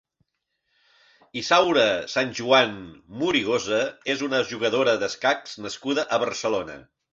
[1.41, 2.73] Isaura Sanjuan
[3.21, 3.83] Morigosa
[4.15, 6.83] és una jugadora d'escacs nascuda a Barcelona.